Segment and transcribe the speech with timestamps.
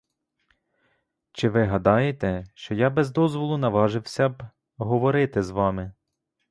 [1.31, 4.43] Чи ви гадаєте, що я без дозволу наважився б
[4.77, 5.93] говорити з вами?